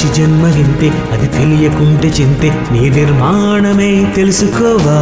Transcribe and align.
మనిషి 0.00 0.12
జన్మ 0.16 0.44
వింతే 0.54 0.88
అది 1.12 1.26
తెలియకుంటే 1.28 2.08
చింతే 2.08 2.48
నీ 2.72 2.82
నిర్మాణమే 2.88 3.88
తెలుసుకోవా? 4.16 4.94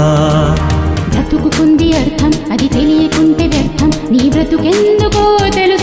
బ్రతుకుకుంది 1.10 1.88
అర్థం 2.00 2.32
అది 2.52 2.66
తెలియకుంటే 2.68 3.44
వ్యర్థం 3.46 3.90
నీ 4.10 4.22
బ్రతుకెందుకో 4.30 5.22
తెలుసు. 5.54 5.77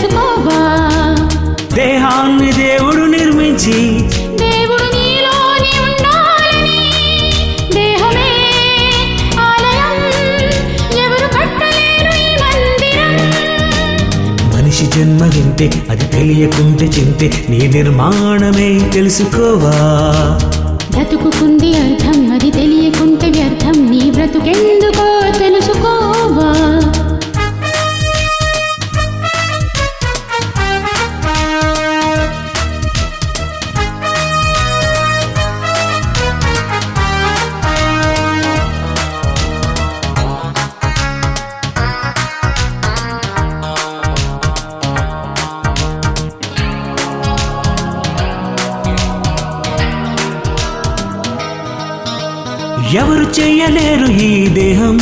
వింతే 15.58 15.66
అది 15.90 16.06
తెలియకుంటే 16.06 16.86
చింతే 16.86 17.26
నీ 17.50 17.60
నిర్మాణమే 17.66 18.66
తెలుసుకోవా? 18.94 19.72
బ్రతుకుకుంది 20.90 21.70
అర్థం 21.76 22.18
అది 22.32 22.50
తెలియకుంటే 22.50 23.28
వ్యర్థం 23.30 23.76
నీ 23.90 24.02
బ్రతుకెందుకో? 24.10 25.08
ఎవరు 52.96 53.26
చెయ్యలేరు 53.38 54.08
ఈ 54.22 54.30
దేహం? 54.54 54.96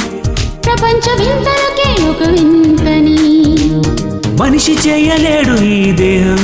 ప్రపంచ 0.64 1.06
వింతలకే 1.20 1.88
ఒక 2.10 2.22
వింతని 2.30 3.18
మనిషి 4.40 4.74
చెయ్యలేడు 4.84 5.54
ఈ 5.70 5.80
దేహం. 6.00 6.40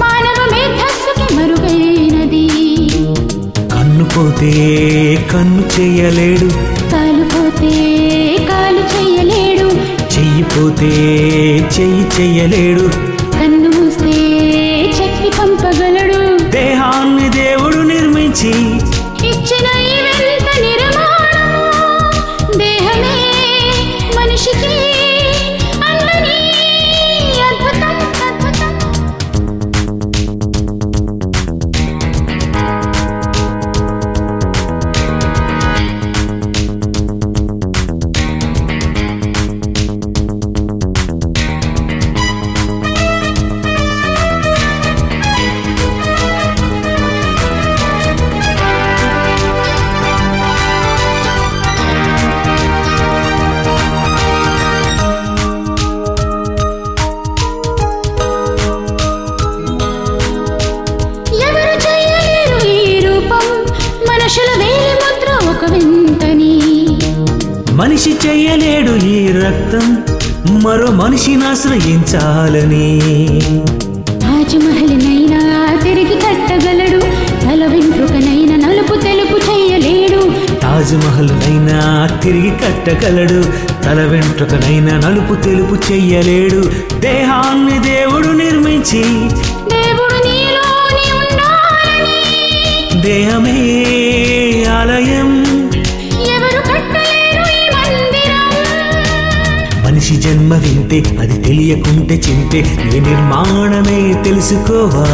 మానవ 0.00 0.38
మేధస్సుకి 0.52 1.26
మరుగైనది. 1.34 2.44
కన్ను 3.72 4.04
పోతే 4.14 4.52
కన్ను 5.32 5.64
చెయ్యలేడు 5.74 6.48
కాలుపోతే 6.92 7.72
కాలు 8.50 8.82
చెయ్యలేడు 8.94 9.68
చెయ్యి 10.14 10.44
పోతే 10.52 10.92
చెయ్యి 11.76 12.04
చెయ్యలేడు 12.16 12.86
మనిషి 67.76 68.10
చెయ్యలేడు 68.26 69.06
ఈ 69.06 69.28
రక్తం. 69.28 70.04
మరో 70.62 70.90
మనిషిని 70.90 71.44
ఆశ్రయించాలని. 71.46 73.00
తాజ్మహల్నైనా 74.20 75.40
తిరిగి 75.82 76.14
కట్టగలడు. 76.14 77.00
తల 77.44 77.66
వెంట్రుకనైనా 77.66 78.56
నలుపు 78.56 78.94
తెలుపు 78.94 79.36
చెయ్యలేడు 79.50 80.22
తాజ్మహల్ 80.60 81.30
నైనా 81.30 82.08
తిరిగి 82.22 82.50
కట్టగలడు. 82.50 83.44
తల 83.84 84.04
వెంట్రుకనైనా 84.04 84.98
నలుపు 84.98 85.34
తెలుపు 85.42 85.92
చెయ్యలేడు 85.92 86.62
దేహాన్ని 87.00 87.78
దేవుడు 87.78 88.28
నిర్మించి 88.28 89.04
మనిషి 100.06 100.16
జన్మ 100.24 100.54
వింతే 100.54 100.98
అది 101.20 101.36
తెలియకుంటే 101.44 102.16
చింతే 102.24 102.60
నీ 102.90 102.98
నిర్మాణమే 103.06 103.96
తెలుసుకోవా? 104.24 105.06